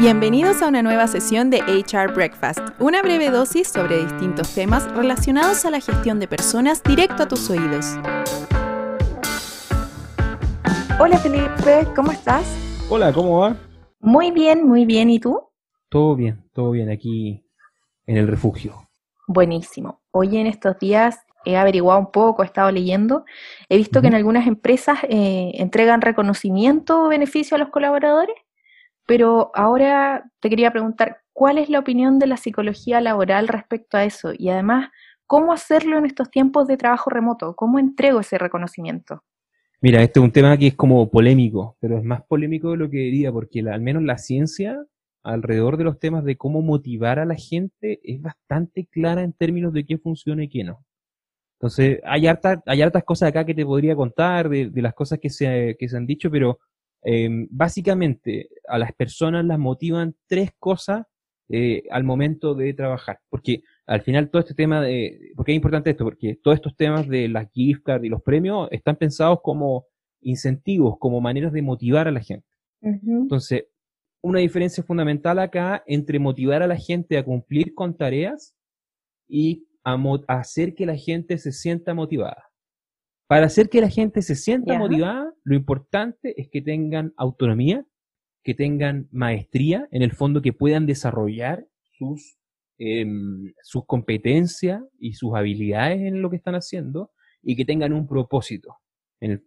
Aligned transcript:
Bienvenidos 0.00 0.62
a 0.62 0.68
una 0.68 0.80
nueva 0.80 1.06
sesión 1.08 1.50
de 1.50 1.58
HR 1.58 2.14
Breakfast, 2.14 2.60
una 2.78 3.02
breve 3.02 3.28
dosis 3.28 3.68
sobre 3.68 3.98
distintos 3.98 4.54
temas 4.54 4.90
relacionados 4.94 5.66
a 5.66 5.70
la 5.70 5.78
gestión 5.78 6.18
de 6.18 6.26
personas 6.26 6.82
directo 6.82 7.24
a 7.24 7.28
tus 7.28 7.50
oídos. 7.50 7.98
Hola 10.98 11.18
Felipe, 11.18 11.86
¿cómo 11.94 12.12
estás? 12.12 12.46
Hola, 12.88 13.12
¿cómo 13.12 13.40
va? 13.40 13.58
Muy 14.00 14.30
bien, 14.30 14.66
muy 14.66 14.86
bien. 14.86 15.10
¿Y 15.10 15.20
tú? 15.20 15.38
Todo 15.90 16.16
bien, 16.16 16.48
todo 16.54 16.70
bien 16.70 16.88
aquí 16.88 17.44
en 18.06 18.16
el 18.16 18.26
refugio. 18.26 18.88
Buenísimo. 19.28 20.00
Hoy 20.12 20.38
en 20.38 20.46
estos 20.46 20.78
días 20.78 21.26
he 21.44 21.58
averiguado 21.58 22.00
un 22.00 22.10
poco, 22.10 22.42
he 22.42 22.46
estado 22.46 22.72
leyendo, 22.72 23.26
he 23.68 23.76
visto 23.76 24.00
que 24.00 24.06
en 24.06 24.14
algunas 24.14 24.46
empresas 24.46 25.00
eh, 25.10 25.50
entregan 25.56 26.00
reconocimiento 26.00 27.04
o 27.04 27.08
beneficio 27.08 27.56
a 27.56 27.58
los 27.58 27.68
colaboradores 27.68 28.34
pero 29.10 29.50
ahora 29.54 30.30
te 30.38 30.48
quería 30.48 30.70
preguntar, 30.70 31.22
¿cuál 31.32 31.58
es 31.58 31.68
la 31.68 31.80
opinión 31.80 32.20
de 32.20 32.28
la 32.28 32.36
psicología 32.36 33.00
laboral 33.00 33.48
respecto 33.48 33.96
a 33.96 34.04
eso? 34.04 34.30
Y 34.38 34.50
además, 34.50 34.90
¿cómo 35.26 35.52
hacerlo 35.52 35.98
en 35.98 36.06
estos 36.06 36.30
tiempos 36.30 36.68
de 36.68 36.76
trabajo 36.76 37.10
remoto? 37.10 37.56
¿Cómo 37.56 37.80
entrego 37.80 38.20
ese 38.20 38.38
reconocimiento? 38.38 39.24
Mira, 39.80 40.00
este 40.00 40.20
es 40.20 40.24
un 40.24 40.30
tema 40.30 40.56
que 40.56 40.68
es 40.68 40.76
como 40.76 41.10
polémico, 41.10 41.76
pero 41.80 41.98
es 41.98 42.04
más 42.04 42.22
polémico 42.22 42.70
de 42.70 42.76
lo 42.76 42.88
que 42.88 42.98
diría, 42.98 43.32
porque 43.32 43.68
al 43.68 43.80
menos 43.80 44.04
la 44.04 44.16
ciencia 44.16 44.78
alrededor 45.24 45.76
de 45.76 45.82
los 45.82 45.98
temas 45.98 46.22
de 46.22 46.36
cómo 46.36 46.62
motivar 46.62 47.18
a 47.18 47.24
la 47.24 47.34
gente 47.34 47.98
es 48.04 48.22
bastante 48.22 48.86
clara 48.86 49.24
en 49.24 49.32
términos 49.32 49.72
de 49.72 49.84
qué 49.84 49.98
funciona 49.98 50.44
y 50.44 50.48
qué 50.48 50.62
no. 50.62 50.84
Entonces, 51.58 51.98
hay, 52.04 52.28
harta, 52.28 52.62
hay 52.64 52.80
hartas 52.80 53.02
cosas 53.02 53.30
acá 53.30 53.44
que 53.44 53.54
te 53.54 53.66
podría 53.66 53.96
contar 53.96 54.48
de, 54.48 54.70
las 54.76 54.94
cosas 54.94 55.18
que 55.18 55.30
se, 55.30 55.74
que 55.80 55.88
se 55.88 55.96
han 55.96 56.06
dicho, 56.06 56.30
pero 56.30 56.60
Em, 57.02 57.48
básicamente, 57.50 58.48
a 58.68 58.78
las 58.78 58.92
personas 58.92 59.44
las 59.44 59.58
motivan 59.58 60.14
tres 60.26 60.50
cosas 60.58 61.06
eh, 61.48 61.82
al 61.90 62.04
momento 62.04 62.54
de 62.54 62.74
trabajar. 62.74 63.20
Porque 63.28 63.62
al 63.86 64.02
final 64.02 64.30
todo 64.30 64.40
este 64.40 64.54
tema 64.54 64.80
de... 64.80 65.32
¿Por 65.34 65.44
qué 65.44 65.52
es 65.52 65.56
importante 65.56 65.90
esto? 65.90 66.04
Porque 66.04 66.38
todos 66.42 66.56
estos 66.56 66.76
temas 66.76 67.08
de 67.08 67.28
las 67.28 67.50
gift 67.50 67.82
cards 67.82 68.04
y 68.04 68.08
los 68.08 68.22
premios 68.22 68.68
están 68.70 68.96
pensados 68.96 69.40
como 69.42 69.86
incentivos, 70.20 70.96
como 70.98 71.20
maneras 71.20 71.52
de 71.52 71.62
motivar 71.62 72.06
a 72.06 72.12
la 72.12 72.20
gente. 72.20 72.46
Entonces, 72.82 73.64
una 74.22 74.40
diferencia 74.40 74.82
fundamental 74.82 75.38
acá 75.38 75.82
entre 75.86 76.18
motivar 76.18 76.62
a 76.62 76.66
la 76.66 76.76
gente 76.76 77.18
a 77.18 77.24
cumplir 77.24 77.74
con 77.74 77.96
tareas 77.96 78.54
y 79.28 79.66
a 79.82 79.98
hacer 80.28 80.74
que 80.74 80.86
la 80.86 80.96
gente 80.96 81.38
se 81.38 81.52
sienta 81.52 81.94
motivada. 81.94 82.49
Para 83.30 83.46
hacer 83.46 83.68
que 83.68 83.80
la 83.80 83.88
gente 83.88 84.22
se 84.22 84.34
sienta 84.34 84.76
motivada, 84.76 85.32
lo 85.44 85.54
importante 85.54 86.34
es 86.36 86.48
que 86.48 86.60
tengan 86.60 87.14
autonomía, 87.16 87.86
que 88.42 88.54
tengan 88.54 89.06
maestría, 89.12 89.86
en 89.92 90.02
el 90.02 90.10
fondo 90.10 90.42
que 90.42 90.52
puedan 90.52 90.84
desarrollar 90.84 91.64
sus, 91.96 92.38
em, 92.76 93.52
sus 93.62 93.86
competencias 93.86 94.82
y 94.98 95.12
sus 95.12 95.36
habilidades 95.36 96.00
en 96.00 96.22
lo 96.22 96.28
que 96.28 96.38
están 96.38 96.56
haciendo 96.56 97.12
y 97.40 97.54
que 97.54 97.64
tengan 97.64 97.92
un 97.92 98.08
propósito, 98.08 98.78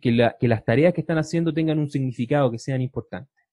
que, 0.00 0.12
las 0.12 0.64
tareas 0.64 0.94
que 0.94 1.00
están 1.00 1.18
haciendo 1.18 1.52
tengan 1.52 1.80
un 1.80 1.90
significado, 1.90 2.52
que 2.52 2.60
sean 2.60 2.80
importantes. 2.80 3.44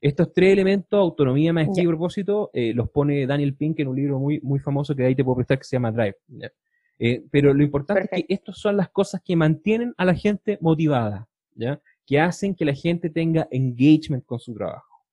Estos 0.00 0.32
tres 0.32 0.54
elementos, 0.54 0.98
autonomía, 0.98 1.52
maestría 1.52 1.84
y 1.84 1.86
propósito, 1.86 2.50
eh, 2.52 2.74
los 2.74 2.90
pone 2.90 3.28
Daniel 3.28 3.54
Pink 3.54 3.78
en 3.78 3.86
un 3.86 3.94
libro 3.94 4.18
muy, 4.18 4.40
muy 4.40 4.58
famoso 4.58 4.96
que 4.96 5.02
de 5.02 5.08
ahí 5.10 5.14
te 5.14 5.22
puedo 5.22 5.36
prestar 5.36 5.56
que 5.56 5.64
se 5.64 5.76
llama 5.76 5.92
Drive. 5.92 6.16
Eh, 6.98 7.24
pero 7.30 7.54
lo 7.54 7.62
importante 7.62 8.08
es 8.10 8.10
que 8.10 8.34
estas 8.34 8.58
son 8.58 8.76
las 8.76 8.90
cosas 8.90 9.20
que 9.24 9.36
mantienen 9.36 9.94
a 9.96 10.04
la 10.04 10.14
gente 10.14 10.58
motivada, 10.60 11.28
¿ya? 11.54 11.80
que 12.04 12.18
hacen 12.18 12.54
que 12.54 12.64
la 12.64 12.74
gente 12.74 13.08
tenga 13.10 13.46
engagement 13.50 14.24
con 14.24 14.40
su 14.40 14.54
trabajo. 14.54 15.04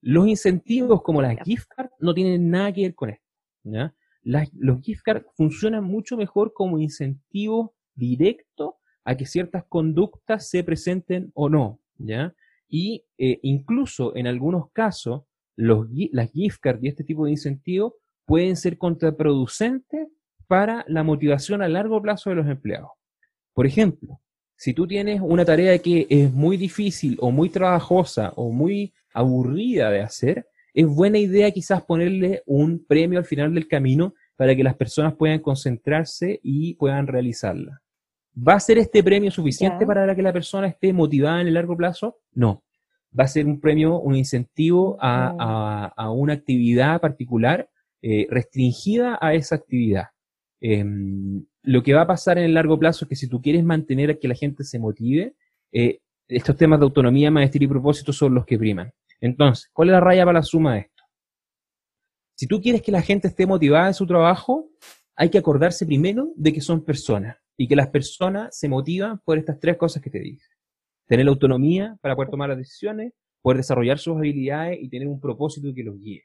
Los 0.00 0.28
incentivos 0.28 1.02
como 1.02 1.22
las 1.22 1.36
gift 1.44 1.66
cards 1.68 1.92
no 1.98 2.14
tienen 2.14 2.50
nada 2.50 2.72
que 2.72 2.82
ver 2.82 2.94
con 2.94 3.10
esto. 3.10 3.24
¿ya? 3.64 3.94
los 4.22 4.80
gift 4.82 5.02
cards 5.02 5.26
funcionan 5.34 5.84
mucho 5.84 6.16
mejor 6.16 6.52
como 6.54 6.78
incentivo 6.78 7.74
directo 7.94 8.78
a 9.04 9.16
que 9.16 9.26
ciertas 9.26 9.64
conductas 9.64 10.48
se 10.48 10.62
presenten 10.62 11.30
o 11.34 11.48
no. 11.48 11.80
¿ya? 11.98 12.34
Y 12.68 13.04
eh, 13.18 13.40
incluso 13.42 14.14
en 14.16 14.26
algunos 14.26 14.70
casos, 14.72 15.22
los, 15.56 15.88
las 16.12 16.30
gift 16.30 16.60
cards 16.60 16.82
y 16.84 16.88
este 16.88 17.04
tipo 17.04 17.24
de 17.24 17.32
incentivos 17.32 17.94
pueden 18.26 18.56
ser 18.56 18.78
contraproducentes 18.78 20.08
para 20.46 20.84
la 20.88 21.02
motivación 21.02 21.62
a 21.62 21.68
largo 21.68 22.00
plazo 22.00 22.30
de 22.30 22.36
los 22.36 22.46
empleados. 22.46 22.90
Por 23.52 23.66
ejemplo, 23.66 24.20
si 24.56 24.72
tú 24.72 24.86
tienes 24.86 25.20
una 25.20 25.44
tarea 25.44 25.78
que 25.78 26.06
es 26.08 26.32
muy 26.32 26.56
difícil 26.56 27.16
o 27.20 27.30
muy 27.30 27.48
trabajosa 27.50 28.32
o 28.36 28.50
muy 28.50 28.92
aburrida 29.12 29.90
de 29.90 30.00
hacer, 30.00 30.46
es 30.72 30.86
buena 30.86 31.18
idea 31.18 31.50
quizás 31.50 31.82
ponerle 31.82 32.42
un 32.46 32.84
premio 32.84 33.18
al 33.18 33.24
final 33.24 33.54
del 33.54 33.68
camino 33.68 34.14
para 34.36 34.56
que 34.56 34.64
las 34.64 34.74
personas 34.74 35.14
puedan 35.14 35.38
concentrarse 35.38 36.40
y 36.42 36.74
puedan 36.74 37.06
realizarla. 37.06 37.80
¿Va 38.36 38.54
a 38.54 38.60
ser 38.60 38.78
este 38.78 39.02
premio 39.04 39.30
suficiente 39.30 39.86
para 39.86 40.14
que 40.14 40.22
la 40.22 40.32
persona 40.32 40.66
esté 40.66 40.92
motivada 40.92 41.40
en 41.40 41.46
el 41.46 41.54
largo 41.54 41.76
plazo? 41.76 42.18
No. 42.32 42.64
Va 43.16 43.24
a 43.24 43.28
ser 43.28 43.46
un 43.46 43.60
premio, 43.60 44.00
un 44.00 44.16
incentivo 44.16 44.96
a, 45.00 46.10
una 46.10 46.32
actividad 46.32 47.00
particular 47.00 47.68
eh, 48.02 48.26
restringida 48.28 49.16
a 49.20 49.34
esa 49.34 49.54
actividad. 49.54 50.06
Em, 50.66 51.44
lo 51.62 51.82
que 51.82 51.92
va 51.92 52.00
a 52.00 52.06
pasar 52.06 52.38
en 52.38 52.44
el 52.44 52.54
largo 52.54 52.78
plazo 52.78 53.04
es 53.04 53.08
que 53.10 53.16
si 53.16 53.28
tú 53.28 53.42
quieres 53.42 53.62
mantener 53.62 54.12
a 54.12 54.14
que 54.14 54.28
la 54.28 54.34
gente 54.34 54.64
se 54.64 54.78
motive, 54.78 55.34
eh, 55.70 56.00
estos 56.26 56.56
temas 56.56 56.78
de 56.80 56.84
autonomía, 56.84 57.30
maestría 57.30 57.66
y 57.66 57.68
propósito 57.68 58.14
son 58.14 58.34
los 58.34 58.46
que 58.46 58.56
priman. 58.56 58.90
Entonces, 59.20 59.68
¿cuál 59.74 59.90
es 59.90 59.92
la 59.92 60.00
raya 60.00 60.24
para 60.24 60.38
la 60.38 60.42
suma 60.42 60.72
de 60.72 60.80
esto? 60.80 61.04
Si 62.34 62.46
tú 62.46 62.62
quieres 62.62 62.80
que 62.80 62.92
la 62.92 63.02
gente 63.02 63.28
esté 63.28 63.44
motivada 63.44 63.88
en 63.88 63.92
su 63.92 64.06
trabajo, 64.06 64.70
hay 65.14 65.28
que 65.28 65.36
acordarse 65.36 65.84
primero 65.84 66.32
de 66.34 66.54
que 66.54 66.62
son 66.62 66.82
personas 66.82 67.36
y 67.58 67.68
que 67.68 67.76
las 67.76 67.88
personas 67.88 68.56
se 68.56 68.66
motivan 68.66 69.18
por 69.18 69.36
estas 69.36 69.60
tres 69.60 69.76
cosas 69.76 70.02
que 70.02 70.08
te 70.08 70.20
dije. 70.20 70.48
Tener 71.06 71.26
la 71.26 71.32
autonomía 71.32 71.98
para 72.00 72.16
poder 72.16 72.30
tomar 72.30 72.48
las 72.48 72.56
decisiones, 72.56 73.12
poder 73.42 73.58
desarrollar 73.58 73.98
sus 73.98 74.16
habilidades 74.16 74.78
y 74.80 74.88
tener 74.88 75.08
un 75.08 75.20
propósito 75.20 75.74
que 75.74 75.84
los 75.84 76.00
guíe. 76.00 76.24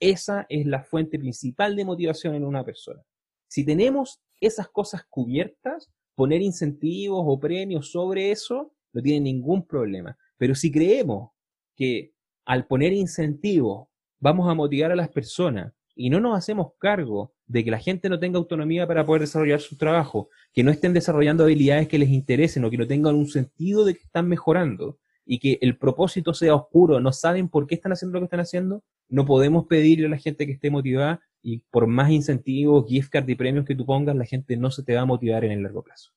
Esa 0.00 0.44
es 0.48 0.66
la 0.66 0.82
fuente 0.82 1.20
principal 1.20 1.76
de 1.76 1.84
motivación 1.84 2.34
en 2.34 2.42
una 2.42 2.64
persona. 2.64 3.00
Si 3.48 3.64
tenemos 3.64 4.20
esas 4.40 4.68
cosas 4.68 5.04
cubiertas, 5.08 5.90
poner 6.14 6.42
incentivos 6.42 7.22
o 7.26 7.38
premios 7.38 7.90
sobre 7.90 8.30
eso 8.30 8.72
no 8.92 9.02
tiene 9.02 9.20
ningún 9.20 9.66
problema. 9.66 10.16
Pero 10.36 10.54
si 10.54 10.70
creemos 10.70 11.30
que 11.76 12.12
al 12.44 12.66
poner 12.66 12.92
incentivos 12.92 13.88
vamos 14.20 14.48
a 14.48 14.54
motivar 14.54 14.90
a 14.92 14.96
las 14.96 15.08
personas 15.08 15.72
y 15.94 16.10
no 16.10 16.20
nos 16.20 16.36
hacemos 16.36 16.72
cargo 16.78 17.34
de 17.46 17.64
que 17.64 17.70
la 17.70 17.78
gente 17.78 18.08
no 18.08 18.18
tenga 18.18 18.38
autonomía 18.38 18.86
para 18.86 19.04
poder 19.04 19.22
desarrollar 19.22 19.60
su 19.60 19.76
trabajo, 19.76 20.28
que 20.52 20.62
no 20.62 20.70
estén 20.70 20.92
desarrollando 20.92 21.44
habilidades 21.44 21.88
que 21.88 21.98
les 21.98 22.10
interesen 22.10 22.64
o 22.64 22.70
que 22.70 22.78
no 22.78 22.86
tengan 22.86 23.16
un 23.16 23.26
sentido 23.26 23.84
de 23.84 23.94
que 23.94 24.02
están 24.02 24.28
mejorando 24.28 24.98
y 25.24 25.40
que 25.40 25.58
el 25.60 25.76
propósito 25.76 26.34
sea 26.34 26.54
oscuro, 26.54 27.00
no 27.00 27.12
saben 27.12 27.48
por 27.48 27.66
qué 27.66 27.74
están 27.74 27.92
haciendo 27.92 28.14
lo 28.14 28.20
que 28.20 28.26
están 28.26 28.40
haciendo, 28.40 28.82
no 29.08 29.24
podemos 29.24 29.66
pedirle 29.66 30.06
a 30.06 30.10
la 30.10 30.18
gente 30.18 30.46
que 30.46 30.52
esté 30.52 30.70
motivada 30.70 31.20
y 31.42 31.58
por 31.70 31.86
más 31.86 32.10
incentivos, 32.10 32.86
gift 32.88 33.10
cards 33.10 33.28
y 33.28 33.34
premios 33.34 33.64
que 33.64 33.74
tú 33.74 33.86
pongas, 33.86 34.16
la 34.16 34.24
gente 34.24 34.56
no 34.56 34.70
se 34.70 34.82
te 34.82 34.94
va 34.94 35.02
a 35.02 35.06
motivar 35.06 35.44
en 35.44 35.52
el 35.52 35.62
largo 35.62 35.82
plazo. 35.82 36.12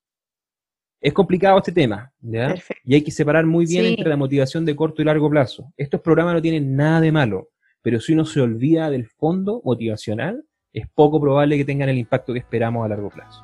Es 0.99 1.13
complicado 1.13 1.57
este 1.57 1.71
tema, 1.71 2.11
¿ya? 2.21 2.55
Y 2.83 2.93
hay 2.93 3.03
que 3.03 3.11
separar 3.11 3.45
muy 3.45 3.65
bien 3.65 3.85
entre 3.85 4.07
la 4.07 4.17
motivación 4.17 4.65
de 4.65 4.75
corto 4.75 5.01
y 5.01 5.05
largo 5.05 5.29
plazo. 5.29 5.73
Estos 5.75 5.99
programas 6.01 6.35
no 6.35 6.41
tienen 6.41 6.75
nada 6.75 7.01
de 7.01 7.11
malo, 7.11 7.49
pero 7.81 7.99
si 7.99 8.13
uno 8.13 8.23
se 8.25 8.39
olvida 8.39 8.89
del 8.89 9.07
fondo 9.07 9.61
motivacional, 9.65 10.45
es 10.73 10.87
poco 10.93 11.19
probable 11.19 11.57
que 11.57 11.65
tengan 11.65 11.89
el 11.89 11.97
impacto 11.97 12.33
que 12.33 12.39
esperamos 12.39 12.85
a 12.85 12.89
largo 12.89 13.09
plazo. 13.09 13.43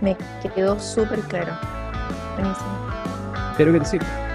Me 0.00 0.16
quedó 0.54 0.78
súper 0.80 1.20
claro. 1.20 1.52
Espero 3.52 3.72
que 3.72 3.78
te 3.80 3.84
sirva. 3.84 4.29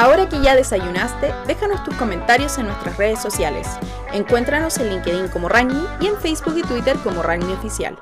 Ahora 0.00 0.26
que 0.30 0.40
ya 0.40 0.56
desayunaste, 0.56 1.30
déjanos 1.46 1.84
tus 1.84 1.94
comentarios 1.96 2.56
en 2.56 2.68
nuestras 2.68 2.96
redes 2.96 3.20
sociales. 3.20 3.68
Encuéntranos 4.14 4.78
en 4.78 4.88
LinkedIn 4.88 5.28
como 5.28 5.50
Ragni 5.50 5.84
y 6.00 6.06
en 6.06 6.16
Facebook 6.16 6.56
y 6.56 6.62
Twitter 6.62 6.96
como 7.04 7.22
Ragni 7.22 7.52
Oficial. 7.52 7.98